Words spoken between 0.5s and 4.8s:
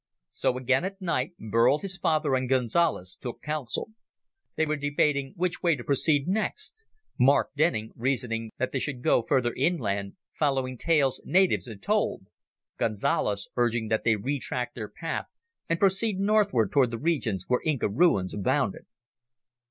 again at night, Burl, his father, and Gonzales took counsel. They were